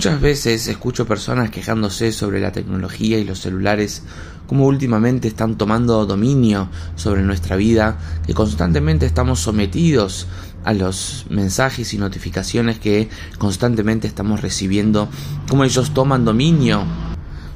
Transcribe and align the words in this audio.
Muchas 0.00 0.22
veces 0.22 0.66
escucho 0.66 1.06
personas 1.06 1.50
quejándose 1.50 2.10
sobre 2.10 2.40
la 2.40 2.52
tecnología 2.52 3.18
y 3.18 3.24
los 3.24 3.40
celulares, 3.40 4.02
como 4.46 4.64
últimamente 4.64 5.28
están 5.28 5.58
tomando 5.58 6.06
dominio 6.06 6.70
sobre 6.96 7.20
nuestra 7.20 7.56
vida, 7.56 7.98
que 8.26 8.32
constantemente 8.32 9.04
estamos 9.04 9.40
sometidos 9.40 10.26
a 10.64 10.72
los 10.72 11.26
mensajes 11.28 11.92
y 11.92 11.98
notificaciones 11.98 12.78
que 12.78 13.10
constantemente 13.36 14.08
estamos 14.08 14.40
recibiendo, 14.40 15.10
cómo 15.50 15.64
ellos 15.64 15.92
toman 15.92 16.24
dominio 16.24 16.82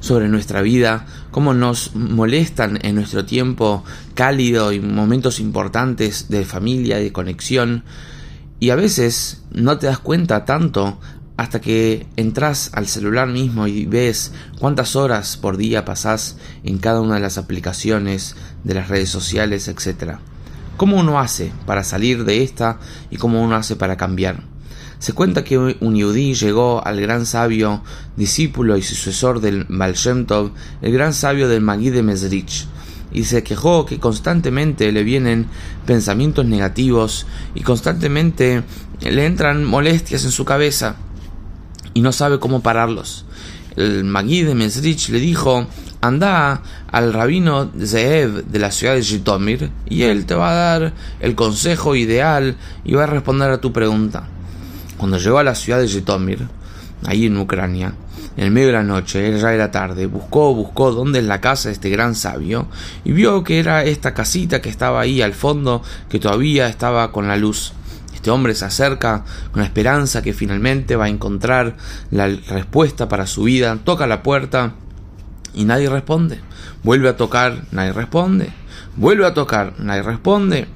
sobre 0.01 0.29
nuestra 0.29 0.61
vida, 0.61 1.07
cómo 1.31 1.55
nos 1.55 1.97
molestan 1.97 2.79
en 2.83 2.97
nuestro 2.97 3.25
tiempo 3.25 3.85
cálido 4.13 4.71
y 4.71 4.81
momentos 4.81 5.41
importantes 5.41 6.29
de 6.29 6.45
familia, 6.45 6.99
de 6.99 7.11
conexión. 7.11 7.85
Y 8.61 8.69
a 8.69 8.77
veces 8.77 9.45
no 9.51 9.79
te 9.79 9.87
das 9.87 9.99
cuenta 9.99 10.45
tanto 10.45 10.99
hasta 11.37 11.61
que 11.61 12.07
entras 12.16 12.71
al 12.75 12.87
celular 12.87 13.27
mismo 13.29 13.66
y 13.66 13.87
ves 13.87 14.33
cuántas 14.59 14.95
horas 14.95 15.37
por 15.37 15.57
día 15.57 15.84
pasás 15.84 16.37
en 16.62 16.79
cada 16.79 17.01
una 17.01 17.16
de 17.16 17.20
las 17.20 17.38
aplicaciones 17.38 18.37
de 18.62 18.74
las 18.74 18.88
redes 18.88 19.09
sociales, 19.09 19.66
etc. 19.66 20.19
¿Cómo 20.77 20.98
uno 20.98 21.19
hace 21.19 21.52
para 21.66 21.83
salir 21.83 22.24
de 22.24 22.43
esta 22.43 22.79
y 23.10 23.16
cómo 23.16 23.43
uno 23.43 23.57
hace 23.57 23.74
para 23.74 23.97
cambiar? 23.97 24.43
Se 25.01 25.12
cuenta 25.12 25.45
que 25.45 25.59
un 25.59 25.97
yudí 25.97 26.34
llegó 26.34 26.84
al 26.87 27.01
gran 27.01 27.27
sabio, 27.27 27.82
discípulo 28.16 28.77
y 28.77 28.82
sucesor 28.82 29.41
del 29.41 29.66
Baal 29.69 29.96
el 30.82 30.93
gran 30.93 31.12
sabio 31.12 31.48
del 31.48 31.60
Magui 31.60 31.91
de 31.91 32.02
Mesrich, 32.02 32.66
y 33.12 33.24
se 33.24 33.43
quejó 33.43 33.87
que 33.87 33.98
constantemente 33.98 34.91
le 34.93 35.02
vienen 35.02 35.46
pensamientos 35.85 36.46
negativos 36.46 37.27
y 37.55 37.62
constantemente 37.62 38.62
le 39.01 39.27
entran 39.27 39.65
molestias 39.65 40.24
en 40.24 40.30
su 40.30 40.45
cabeza 40.45 40.96
y 41.95 42.01
no 42.01 42.12
sabe 42.12 42.39
cómo 42.39 42.61
pararlos. 42.61 43.25
El 43.77 44.05
Magui 44.05 44.43
de 44.43 44.55
Mesrich 44.55 45.09
le 45.09 45.19
dijo, 45.19 45.66
anda 46.01 46.63
al 46.93 47.13
rabino 47.13 47.71
Zeev 47.80 48.45
de 48.45 48.59
la 48.59 48.71
ciudad 48.71 48.95
de 48.95 49.02
Jitomir 49.02 49.71
y 49.88 50.02
él 50.02 50.27
te 50.27 50.35
va 50.35 50.51
a 50.51 50.55
dar 50.55 50.93
el 51.21 51.35
consejo 51.35 51.96
ideal 51.96 52.57
y 52.85 52.95
va 52.95 53.05
a 53.05 53.07
responder 53.07 53.51
a 53.51 53.60
tu 53.60 53.73
pregunta. 53.73 54.29
Cuando 54.96 55.18
llegó 55.18 55.38
a 55.38 55.45
la 55.45 55.55
ciudad 55.55 55.80
de 55.80 55.88
Jitomir, 55.88 56.46
ahí 57.05 57.27
en 57.27 57.37
Ucrania, 57.37 57.95
en 58.37 58.45
el 58.45 58.51
medio 58.51 58.68
de 58.68 58.73
la 58.74 58.83
noche, 58.83 59.38
ya 59.38 59.52
era 59.52 59.71
tarde, 59.71 60.07
buscó, 60.07 60.55
buscó 60.55 60.93
dónde 60.93 61.21
es 61.21 61.24
la 61.24 61.40
casa 61.40 61.68
de 61.68 61.74
este 61.74 61.90
gran 61.90 62.15
sabio 62.15 62.68
y 63.05 63.13
vio 63.13 63.45
que 63.45 63.59
era 63.59 63.85
esta 63.85 64.15
casita 64.15 64.61
que 64.61 64.69
estaba 64.69 65.00
ahí 65.00 65.22
al 65.22 65.34
fondo, 65.34 65.83
que 66.09 66.19
todavía 66.19 66.69
estaba 66.69 67.12
con 67.12 67.28
la 67.28 67.37
luz. 67.37 67.72
Este 68.25 68.31
hombre 68.31 68.55
se 68.55 68.65
acerca 68.65 69.22
con 69.53 69.61
la 69.61 69.67
esperanza 69.67 70.22
que 70.22 70.33
finalmente 70.33 70.97
va 70.97 71.05
a 71.05 71.09
encontrar 71.11 71.77
la 72.11 72.27
respuesta 72.27 73.06
para 73.06 73.27
su 73.27 73.43
vida, 73.43 73.77
toca 73.84 74.06
la 74.06 74.22
puerta 74.22 74.72
y 75.53 75.67
nadie 75.67 75.91
responde. 75.91 76.41
Vuelve 76.83 77.11
a 77.11 77.19
tocar, 77.19 77.65
nadie 77.71 77.93
responde. 77.93 78.50
Vuelve 78.97 79.27
a 79.27 79.34
tocar, 79.34 79.75
nadie 79.78 80.03
responde. 80.03 80.69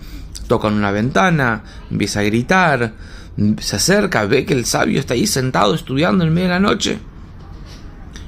Toca 0.47 0.69
en 0.69 0.75
una 0.75 0.91
ventana, 0.91 1.63
empieza 1.91 2.21
a 2.21 2.25
gritar, 2.25 2.93
se 3.61 3.77
acerca, 3.77 4.27
ve 4.27 4.45
que 4.45 4.53
el 4.53 4.67
sabio 4.67 5.01
está 5.01 5.15
ahí 5.15 5.27
sentado 5.27 5.75
estudiando 5.75 6.25
en 6.25 6.35
medio 6.35 6.49
de 6.49 6.55
la 6.55 6.61
noche 6.61 6.99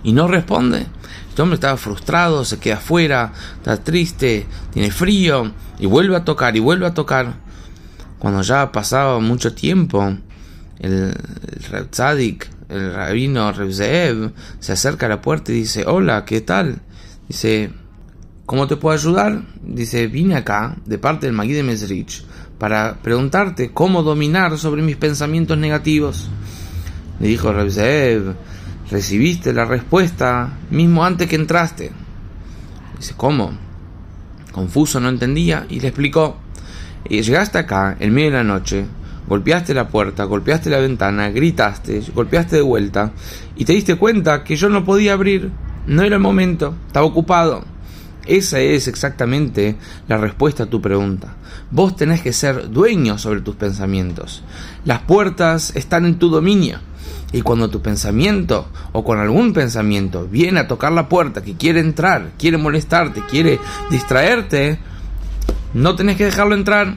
y 0.03 0.15
no 0.15 0.29
responde. 0.29 0.87
Este 1.29 1.43
hombre 1.43 1.57
estaba 1.57 1.77
frustrado, 1.77 2.47
se 2.47 2.59
queda 2.59 2.77
afuera, 2.77 3.35
está 3.59 3.77
triste, 3.77 4.47
tiene 4.73 4.91
frío 4.91 5.53
y 5.79 5.85
vuelve 5.85 6.17
a 6.17 6.25
tocar 6.25 6.57
y 6.57 6.61
vuelve 6.61 6.87
a 6.87 6.95
tocar. 6.95 7.50
Cuando 8.21 8.43
ya 8.43 8.63
ha 8.63 8.71
pasado 8.71 9.21
mucho 9.21 9.55
tiempo, 9.55 10.15
el, 10.79 11.15
el 11.73 12.39
el 12.69 12.95
rabino 12.95 13.51
Reb 13.51 13.73
se 14.61 14.73
acerca 14.73 15.07
a 15.07 15.09
la 15.09 15.21
puerta 15.21 15.51
y 15.51 15.57
dice, 15.57 15.85
hola, 15.87 16.25
¿qué 16.25 16.43
tal? 16.43 16.83
Dice, 17.27 17.71
¿cómo 18.47 18.69
te 18.69 18.77
puedo 18.77 18.95
ayudar? 18.95 19.43
Dice, 19.63 20.07
vine 20.07 20.37
acá, 20.37 20.77
de 20.85 20.99
parte 20.99 21.27
del 21.27 21.35
Magui 21.35 21.55
de 21.55 21.63
Mesrich, 21.63 22.23
para 22.59 22.99
preguntarte 23.03 23.73
cómo 23.73 24.03
dominar 24.03 24.57
sobre 24.59 24.83
mis 24.83 24.97
pensamientos 24.97 25.59
negativos. 25.59 26.29
Le 27.19 27.27
dijo 27.27 27.53
Reb 27.53 28.35
recibiste 28.91 29.53
la 29.53 29.65
respuesta 29.65 30.59
mismo 30.71 31.05
antes 31.05 31.27
que 31.27 31.37
entraste. 31.37 31.91
Dice, 32.99 33.15
¿cómo? 33.17 33.51
Confuso, 34.53 35.01
no 35.01 35.09
entendía, 35.09 35.67
y 35.71 35.81
le 35.81 35.89
explicó, 35.89 36.37
y 37.09 37.23
llegaste 37.23 37.59
acá, 37.59 37.97
en 37.99 38.13
medio 38.13 38.31
de 38.31 38.37
la 38.39 38.45
noche, 38.45 38.85
golpeaste 39.29 39.75
la 39.75 39.89
puerta, 39.89 40.25
golpeaste 40.25 40.71
la 40.71 40.79
ventana, 40.79 41.31
gritaste, 41.31 42.03
golpeaste 42.15 42.57
de 42.57 42.63
vuelta, 42.63 43.13
y 43.57 43.65
te 43.65 43.73
diste 43.73 43.97
cuenta 43.97 44.45
que 44.45 44.57
yo 44.57 44.69
no 44.69 44.85
podía 44.85 45.13
abrir, 45.13 45.51
no 45.87 46.03
era 46.03 46.17
el 46.17 46.23
momento, 46.23 46.75
estaba 46.87 47.07
ocupado. 47.07 47.65
Esa 48.27 48.61
es 48.61 48.87
exactamente 48.87 49.77
la 50.07 50.17
respuesta 50.17 50.65
a 50.65 50.67
tu 50.67 50.81
pregunta. 50.81 51.35
Vos 51.71 51.97
tenés 51.97 52.21
que 52.21 52.33
ser 52.33 52.71
dueño 52.71 53.19
sobre 53.19 53.41
tus 53.41 53.57
pensamientos. 53.57 54.43
Las 54.85 55.01
puertas 55.03 55.75
están 55.75 56.05
en 56.05 56.19
tu 56.19 56.29
dominio. 56.29 56.79
Y 57.33 57.43
cuando 57.43 57.71
tu 57.71 57.81
pensamiento 57.81 58.69
o 58.93 59.05
con 59.05 59.19
algún 59.19 59.53
pensamiento 59.53 60.27
viene 60.27 60.61
a 60.61 60.69
tocar 60.69 60.93
la 60.93 61.09
puerta, 61.09 61.43
que 61.43 61.55
quiere 61.55 61.81
entrar, 61.81 62.33
quiere 62.39 62.57
molestarte, 62.57 63.23
quiere 63.31 63.61
distraerte, 63.89 64.79
no 65.75 65.97
tenés 65.97 66.17
que 66.17 66.25
dejarlo 66.25 66.55
entrar. 66.55 66.97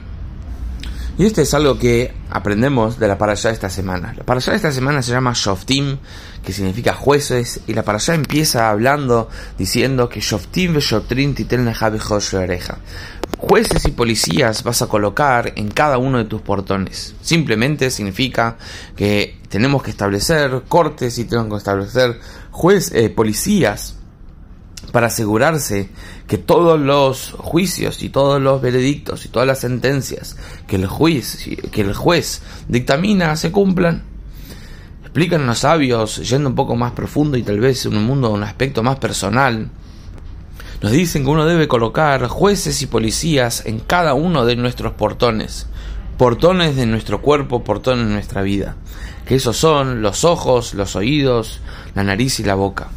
Y 1.16 1.26
esto 1.26 1.42
es 1.42 1.54
algo 1.54 1.78
que 1.78 2.12
aprendemos 2.28 2.98
de 2.98 3.06
la 3.06 3.16
parasha 3.16 3.48
de 3.48 3.54
esta 3.54 3.70
semana. 3.70 4.14
La 4.16 4.24
parasha 4.24 4.50
de 4.50 4.56
esta 4.56 4.72
semana 4.72 5.00
se 5.00 5.12
llama 5.12 5.32
Shoftim, 5.32 5.98
que 6.44 6.52
significa 6.52 6.92
jueces, 6.92 7.60
y 7.68 7.74
la 7.74 7.84
parasha 7.84 8.14
empieza 8.14 8.68
hablando 8.68 9.28
diciendo 9.56 10.08
que 10.08 10.18
Shoftim 10.18 10.74
ve 10.74 10.80
Shotrin 10.80 11.36
titel 11.36 11.72
oreja. 12.34 12.78
Jueces 13.38 13.84
y 13.84 13.92
policías 13.92 14.64
vas 14.64 14.82
a 14.82 14.88
colocar 14.88 15.52
en 15.54 15.68
cada 15.68 15.98
uno 15.98 16.18
de 16.18 16.24
tus 16.24 16.40
portones. 16.40 17.14
Simplemente 17.20 17.90
significa 17.90 18.56
que 18.96 19.38
tenemos 19.48 19.84
que 19.84 19.90
establecer 19.90 20.64
cortes 20.68 21.16
y 21.18 21.26
tenemos 21.26 21.50
que 21.50 21.58
establecer 21.58 22.18
juez, 22.50 22.90
eh, 22.92 23.10
policías 23.10 23.98
para 24.94 25.08
asegurarse 25.08 25.88
que 26.28 26.38
todos 26.38 26.78
los 26.78 27.32
juicios 27.32 28.00
y 28.04 28.10
todos 28.10 28.40
los 28.40 28.62
veredictos 28.62 29.24
y 29.24 29.28
todas 29.28 29.48
las 29.48 29.58
sentencias 29.58 30.36
que 30.68 30.76
el 30.76 30.86
juez, 30.86 31.48
que 31.72 31.80
el 31.80 31.94
juez 31.94 32.42
dictamina 32.68 33.34
se 33.34 33.50
cumplan. 33.50 34.04
Explican 35.02 35.48
los 35.48 35.58
sabios, 35.58 36.18
yendo 36.30 36.48
un 36.48 36.54
poco 36.54 36.76
más 36.76 36.92
profundo 36.92 37.36
y 37.36 37.42
tal 37.42 37.58
vez 37.58 37.84
en 37.86 37.96
un 37.96 38.04
mundo, 38.04 38.30
un 38.30 38.44
aspecto 38.44 38.84
más 38.84 39.00
personal, 39.00 39.68
nos 40.80 40.92
dicen 40.92 41.24
que 41.24 41.30
uno 41.30 41.44
debe 41.44 41.66
colocar 41.66 42.28
jueces 42.28 42.80
y 42.80 42.86
policías 42.86 43.66
en 43.66 43.80
cada 43.80 44.14
uno 44.14 44.44
de 44.44 44.54
nuestros 44.54 44.92
portones, 44.92 45.66
portones 46.16 46.76
de 46.76 46.86
nuestro 46.86 47.20
cuerpo, 47.20 47.64
portones 47.64 48.06
de 48.06 48.12
nuestra 48.12 48.42
vida, 48.42 48.76
que 49.26 49.34
esos 49.34 49.56
son 49.56 50.02
los 50.02 50.22
ojos, 50.22 50.72
los 50.72 50.94
oídos, 50.94 51.58
la 51.96 52.04
nariz 52.04 52.38
y 52.38 52.44
la 52.44 52.54
boca. 52.54 52.90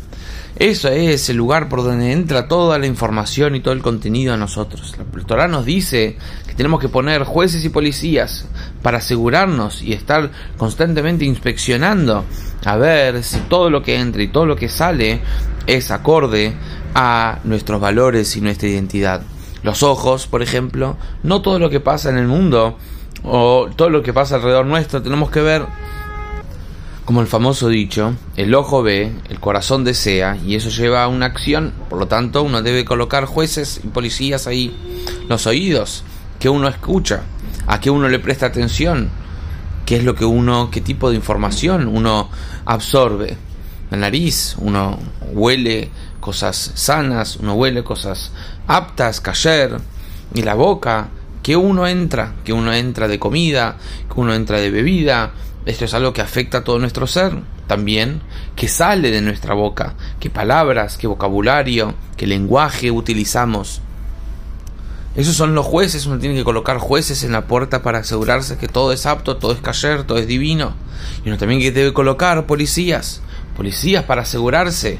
Eso 0.59 0.89
es 0.89 1.29
el 1.29 1.37
lugar 1.37 1.69
por 1.69 1.83
donde 1.83 2.11
entra 2.11 2.47
toda 2.47 2.79
la 2.79 2.87
información 2.87 3.55
y 3.55 3.59
todo 3.59 3.75
el 3.75 3.83
contenido 3.83 4.33
a 4.33 4.37
nosotros. 4.37 4.95
La 4.97 5.23
Torah 5.23 5.47
nos 5.47 5.65
dice 5.65 6.17
que 6.47 6.55
tenemos 6.55 6.79
que 6.79 6.89
poner 6.89 7.25
jueces 7.25 7.63
y 7.63 7.69
policías 7.69 8.47
para 8.81 8.97
asegurarnos 8.97 9.83
y 9.83 9.93
estar 9.93 10.31
constantemente 10.57 11.25
inspeccionando 11.25 12.25
a 12.65 12.75
ver 12.75 13.23
si 13.23 13.37
todo 13.41 13.69
lo 13.69 13.83
que 13.83 13.99
entra 13.99 14.23
y 14.23 14.29
todo 14.29 14.47
lo 14.47 14.55
que 14.55 14.67
sale 14.67 15.21
es 15.67 15.91
acorde 15.91 16.53
a 16.95 17.37
nuestros 17.43 17.79
valores 17.79 18.35
y 18.35 18.41
nuestra 18.41 18.67
identidad. 18.67 19.21
Los 19.61 19.83
ojos, 19.83 20.25
por 20.25 20.41
ejemplo, 20.41 20.97
no 21.21 21.43
todo 21.43 21.59
lo 21.59 21.69
que 21.69 21.81
pasa 21.81 22.09
en 22.09 22.17
el 22.17 22.27
mundo 22.27 22.77
o 23.23 23.69
todo 23.75 23.91
lo 23.91 24.01
que 24.01 24.13
pasa 24.13 24.35
alrededor 24.35 24.65
nuestro 24.65 25.03
tenemos 25.03 25.29
que 25.29 25.41
ver 25.41 25.65
como 27.07 27.21
el 27.21 27.27
famoso 27.27 27.69
dicho, 27.69 28.15
el 28.35 28.53
ojo 28.53 28.83
ve, 28.83 29.13
el 29.29 29.39
corazón 29.39 29.85
desea, 29.85 30.35
y 30.45 30.55
eso 30.55 30.67
lleva 30.67 31.05
a 31.05 31.07
una 31.07 31.27
acción. 31.27 31.71
Por 31.89 31.99
lo 31.99 32.09
tanto, 32.09 32.43
uno 32.43 32.61
debe 32.61 32.83
colocar 32.83 33.23
jueces 33.23 33.79
y 33.81 33.87
policías 33.87 34.45
ahí. 34.45 34.75
Los 35.29 35.47
oídos, 35.47 36.03
que 36.37 36.49
uno 36.49 36.67
escucha, 36.67 37.21
a 37.65 37.79
qué 37.79 37.89
uno 37.89 38.09
le 38.09 38.19
presta 38.19 38.47
atención, 38.47 39.09
qué 39.85 39.95
es 39.95 40.03
lo 40.03 40.15
que 40.15 40.25
uno, 40.25 40.69
qué 40.69 40.81
tipo 40.81 41.09
de 41.09 41.15
información 41.15 41.87
uno 41.87 42.29
absorbe. 42.65 43.37
La 43.89 43.95
nariz, 43.95 44.57
uno 44.59 44.99
huele 45.31 45.89
cosas 46.19 46.71
sanas, 46.75 47.37
uno 47.37 47.53
huele 47.53 47.85
cosas 47.85 48.33
aptas, 48.67 49.21
cayer, 49.21 49.77
y 50.33 50.41
la 50.41 50.55
boca, 50.55 51.07
que 51.47 51.55
uno 51.55 51.87
entra, 51.87 52.33
que 52.43 52.51
uno 52.51 52.73
entra 52.73 53.07
de 53.07 53.19
comida, 53.19 53.77
que 54.13 54.19
uno 54.19 54.33
entra 54.33 54.59
de 54.59 54.69
bebida, 54.69 55.31
esto 55.65 55.85
es 55.85 55.93
algo 55.93 56.11
que 56.11 56.19
afecta 56.19 56.57
a 56.57 56.63
todo 56.65 56.77
nuestro 56.77 57.07
ser. 57.07 57.41
También 57.67 58.19
que 58.57 58.67
sale 58.67 59.11
de 59.11 59.21
nuestra 59.21 59.53
boca, 59.53 59.95
qué 60.19 60.29
palabras, 60.29 60.97
qué 60.97 61.07
vocabulario, 61.07 61.95
qué 62.17 62.27
lenguaje 62.27 62.91
utilizamos. 62.91 63.79
Esos 65.15 65.37
son 65.37 65.55
los 65.55 65.65
jueces, 65.65 66.05
uno 66.05 66.19
tiene 66.19 66.35
que 66.35 66.43
colocar 66.43 66.79
jueces 66.79 67.23
en 67.23 67.31
la 67.31 67.47
puerta 67.47 67.81
para 67.81 67.99
asegurarse 67.99 68.57
que 68.57 68.67
todo 68.67 68.91
es 68.91 69.05
apto, 69.05 69.37
todo 69.37 69.53
es 69.53 69.61
cayer, 69.61 70.03
todo 70.03 70.17
es 70.17 70.27
divino. 70.27 70.73
Y 71.23 71.29
uno 71.29 71.37
también 71.37 71.61
que 71.61 71.71
debe 71.71 71.93
colocar 71.93 72.45
policías, 72.45 73.21
policías 73.55 74.03
para 74.03 74.23
asegurarse 74.23 74.99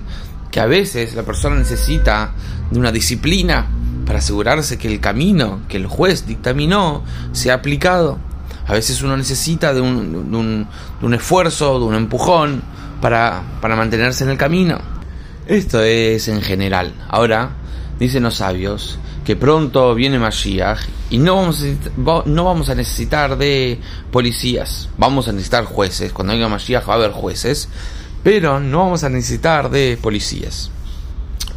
que 0.58 0.62
a 0.62 0.66
veces 0.66 1.14
la 1.14 1.22
persona 1.22 1.56
necesita 1.56 2.32
de 2.72 2.80
una 2.80 2.92
disciplina 2.92 3.68
para 4.08 4.18
asegurarse 4.18 4.80
que 4.80 4.88
el 4.92 5.00
camino 5.00 5.60
que 5.70 5.78
el 5.78 5.86
juez 5.86 6.26
dictaminó 6.26 7.04
sea 7.32 7.54
aplicado. 7.54 8.18
A 8.66 8.74
veces 8.74 9.04
uno 9.04 9.16
necesita 9.16 9.72
de 9.72 9.82
un, 9.82 10.32
de 10.32 10.36
un, 10.36 10.68
de 11.00 11.06
un 11.06 11.14
esfuerzo, 11.14 11.78
de 11.78 11.86
un 11.86 11.94
empujón 11.94 12.64
para, 13.02 13.44
para 13.62 13.76
mantenerse 13.76 14.24
en 14.24 14.32
el 14.32 14.38
camino. 14.40 14.80
Esto 15.46 15.84
es 15.84 16.28
en 16.28 16.42
general. 16.42 16.92
Ahora, 17.08 17.52
dicen 18.00 18.24
los 18.24 18.38
sabios 18.38 18.98
que 19.26 19.36
pronto 19.36 19.94
viene 19.94 20.18
Mashiach 20.18 20.80
y 21.12 21.20
no 21.20 21.36
vamos, 21.36 21.62
a, 21.62 22.24
no 22.26 22.46
vamos 22.46 22.70
a 22.70 22.74
necesitar 22.74 23.38
de 23.38 23.80
policías, 24.12 24.90
vamos 24.98 25.28
a 25.28 25.34
necesitar 25.34 25.66
jueces. 25.66 26.14
Cuando 26.14 26.34
venga 26.34 26.50
Mashiach 26.50 26.90
va 26.90 26.94
a 26.94 26.98
haber 26.98 27.12
jueces, 27.12 27.70
pero 28.24 28.60
no 28.60 28.80
vamos 28.80 29.04
a 29.04 29.10
necesitar 29.10 29.70
de 29.70 29.98
policías. 30.02 30.72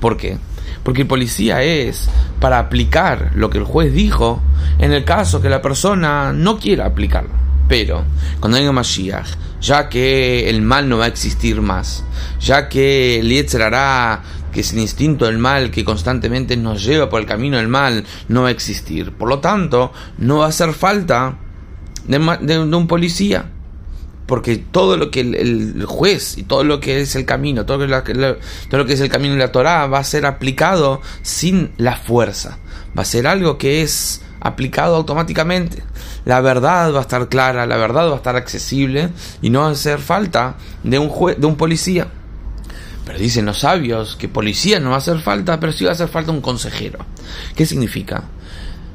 ¿Por 0.00 0.16
qué? 0.16 0.38
Porque 0.82 1.02
el 1.02 1.08
policía 1.08 1.62
es 1.62 2.08
para 2.40 2.58
aplicar 2.58 3.32
lo 3.34 3.50
que 3.50 3.58
el 3.58 3.64
juez 3.64 3.92
dijo 3.92 4.40
en 4.78 4.92
el 4.92 5.04
caso 5.04 5.42
que 5.42 5.50
la 5.50 5.60
persona 5.60 6.32
no 6.32 6.58
quiera 6.58 6.86
aplicarlo. 6.86 7.30
Pero 7.68 8.04
cuando 8.40 8.58
venga 8.58 8.72
Mashiach, 8.72 9.28
ya 9.60 9.88
que 9.88 10.48
el 10.48 10.62
mal 10.62 10.88
no 10.88 10.98
va 10.98 11.04
a 11.04 11.08
existir 11.08 11.60
más, 11.60 12.04
ya 12.40 12.68
que 12.68 13.20
el 13.20 13.28
Yetzer 13.28 13.62
hará 13.62 14.22
que 14.52 14.60
es 14.60 14.72
el 14.72 14.80
instinto 14.80 15.26
del 15.26 15.38
mal 15.38 15.70
que 15.70 15.84
constantemente 15.84 16.56
nos 16.56 16.82
lleva 16.82 17.08
por 17.08 17.20
el 17.20 17.26
camino 17.26 17.56
del 17.56 17.68
mal, 17.68 18.04
no 18.28 18.42
va 18.42 18.48
a 18.48 18.50
existir. 18.52 19.12
Por 19.12 19.28
lo 19.28 19.38
tanto, 19.38 19.92
no 20.18 20.38
va 20.38 20.46
a 20.46 20.48
hacer 20.48 20.72
falta 20.72 21.38
de, 22.06 22.58
un 22.58 22.86
policía 22.86 23.46
porque 24.30 24.58
todo 24.58 24.96
lo 24.96 25.10
que 25.10 25.22
el, 25.22 25.84
juez 25.86 26.38
y 26.38 26.44
todo 26.44 26.62
lo 26.62 26.78
que 26.78 27.00
es 27.00 27.16
el 27.16 27.24
camino, 27.26 27.66
todo 27.66 27.84
lo, 27.84 28.04
que, 28.04 28.12
es 28.92 29.00
el 29.00 29.08
camino 29.08 29.34
de 29.34 29.40
la 29.40 29.50
Torah 29.50 29.88
va 29.88 29.98
a 29.98 30.04
ser 30.04 30.24
aplicado 30.24 31.00
sin 31.22 31.72
la 31.78 31.96
fuerza, 31.96 32.58
va 32.96 33.02
a 33.02 33.04
ser 33.04 33.26
algo 33.26 33.58
que 33.58 33.82
es 33.82 34.22
aplicado 34.38 34.94
automáticamente. 34.94 35.82
La 36.26 36.40
verdad 36.40 36.94
va 36.94 36.98
a 36.98 37.02
estar 37.02 37.28
clara, 37.28 37.66
la 37.66 37.76
verdad 37.76 38.08
va 38.08 38.12
a 38.12 38.18
estar 38.18 38.36
accesible 38.36 39.08
y 39.42 39.50
no 39.50 39.62
va 39.62 39.66
a 39.66 39.72
hacer 39.72 39.98
falta 39.98 40.54
de 40.84 41.00
un, 41.00 41.08
jue 41.08 41.34
de 41.34 41.48
un 41.48 41.56
policía. 41.56 42.06
Pero 43.04 43.18
dicen 43.18 43.46
los 43.46 43.58
sabios 43.58 44.14
que 44.14 44.28
policía 44.28 44.78
no 44.78 44.90
va 44.90 44.94
a 44.94 44.98
hacer 44.98 45.18
falta, 45.18 45.58
pero 45.58 45.72
sí 45.72 45.82
va 45.82 45.90
a 45.90 45.94
hacer 45.94 46.06
falta 46.06 46.30
un 46.30 46.40
consejero. 46.40 47.00
¿Qué 47.56 47.66
significa? 47.66 48.22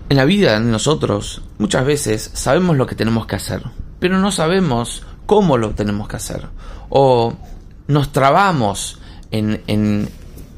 En 0.08 0.16
la 0.16 0.24
vida 0.24 0.58
de 0.58 0.66
nosotros 0.66 1.42
muchas 1.58 1.86
veces 1.86 2.32
sabemos 2.32 2.78
lo 2.78 2.88
que 2.88 2.96
tenemos 2.96 3.28
que 3.28 3.36
hacer, 3.36 3.64
pero 4.00 4.18
no 4.18 4.32
sabemos 4.32 5.04
cómo 5.26 5.58
lo 5.58 5.72
tenemos 5.72 6.08
que 6.08 6.18
hacer. 6.18 6.48
O 6.90 7.34
nos 7.88 8.12
trabamos 8.12 9.00
en, 9.32 9.62
en, 9.68 10.10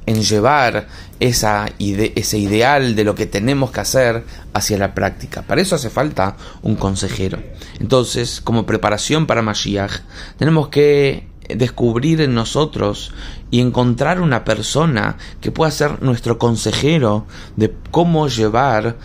llevar 0.06 0.88
esa 1.20 1.70
ese 1.80 2.38
ideal 2.38 2.96
de 2.96 3.04
lo 3.04 3.14
que 3.14 3.26
tenemos 3.26 3.72
que 3.72 3.82
hacer 3.82 4.24
hacia 4.54 4.78
la 4.78 4.94
práctica. 4.94 5.42
Para 5.42 5.62
eso 5.62 5.76
hace 5.76 5.90
falta 5.90 6.38
un 6.62 6.76
consejero. 6.76 7.40
Entonces, 7.80 8.40
como 8.40 8.66
preparación 8.66 9.28
para 9.28 9.42
Mashiach, 9.42 9.92
tenemos 10.38 10.70
que 10.70 11.28
descubrir 11.50 12.22
en 12.22 12.34
nosotros 12.34 13.14
y 13.52 13.62
encontrar 13.62 14.22
una 14.22 14.44
persona 14.44 15.18
que 15.42 15.52
pueda 15.52 15.72
ser 15.72 16.02
nuestro 16.02 16.38
consejero 16.38 17.26
de 17.56 17.74
cómo 17.92 18.28
llevar 18.28 18.98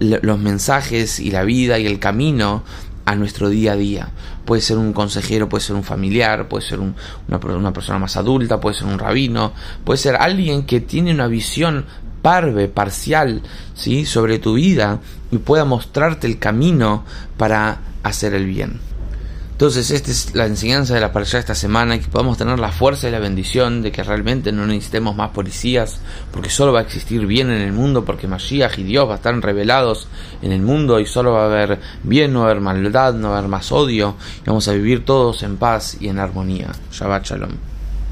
los 0.00 0.38
mensajes 0.38 1.18
y 1.18 1.30
la 1.30 1.42
vida 1.42 1.78
y 1.78 1.86
el 1.86 1.98
camino 1.98 2.62
a 3.04 3.14
nuestro 3.16 3.48
día 3.48 3.72
a 3.72 3.76
día. 3.76 4.10
Puede 4.48 4.62
ser 4.62 4.78
un 4.78 4.94
consejero, 4.94 5.46
puede 5.46 5.62
ser 5.62 5.76
un 5.76 5.84
familiar, 5.84 6.48
puede 6.48 6.64
ser 6.64 6.80
un, 6.80 6.94
una, 7.28 7.36
una, 7.54 7.70
persona 7.70 7.98
más 7.98 8.16
adulta, 8.16 8.58
puede 8.58 8.76
ser 8.76 8.86
un 8.86 8.98
rabino, 8.98 9.52
puede 9.84 9.98
ser 9.98 10.16
alguien 10.16 10.64
que 10.64 10.80
tiene 10.80 11.12
una 11.12 11.26
visión 11.26 11.84
parve, 12.22 12.66
parcial, 12.66 13.42
¿sí? 13.74 14.06
sobre 14.06 14.38
tu 14.38 14.54
vida 14.54 15.00
y 15.30 15.36
pueda 15.36 15.66
mostrarte 15.66 16.26
el 16.26 16.38
camino 16.38 17.04
para 17.36 17.80
hacer 18.02 18.32
el 18.32 18.46
bien. 18.46 18.87
Entonces, 19.58 19.90
esta 19.90 20.12
es 20.12 20.36
la 20.36 20.46
enseñanza 20.46 20.94
de 20.94 21.00
la 21.00 21.10
parasha 21.10 21.40
esta 21.40 21.56
semana, 21.56 21.98
que 21.98 22.06
podamos 22.06 22.38
tener 22.38 22.60
la 22.60 22.70
fuerza 22.70 23.08
y 23.08 23.10
la 23.10 23.18
bendición 23.18 23.82
de 23.82 23.90
que 23.90 24.04
realmente 24.04 24.52
no 24.52 24.64
necesitemos 24.68 25.16
más 25.16 25.30
policías, 25.30 25.98
porque 26.30 26.48
solo 26.48 26.72
va 26.72 26.78
a 26.78 26.82
existir 26.84 27.26
bien 27.26 27.50
en 27.50 27.62
el 27.62 27.72
mundo, 27.72 28.04
porque 28.04 28.28
Mashiach 28.28 28.78
y 28.78 28.84
Dios 28.84 29.08
va 29.08 29.14
a 29.14 29.16
estar 29.16 29.34
revelados 29.40 30.06
en 30.42 30.52
el 30.52 30.62
mundo 30.62 31.00
y 31.00 31.06
solo 31.06 31.32
va 31.32 31.42
a 31.42 31.46
haber 31.46 31.80
bien, 32.04 32.34
no 32.34 32.42
va 32.42 32.46
a 32.46 32.50
haber 32.52 32.62
maldad, 32.62 33.14
no 33.14 33.30
va 33.30 33.34
a 33.34 33.38
haber 33.38 33.50
más 33.50 33.72
odio, 33.72 34.14
y 34.42 34.46
vamos 34.46 34.68
a 34.68 34.74
vivir 34.74 35.04
todos 35.04 35.42
en 35.42 35.56
paz 35.56 35.96
y 35.98 36.06
en 36.06 36.20
armonía. 36.20 36.68
Shabbat 36.92 37.24
Shalom. 37.26 37.77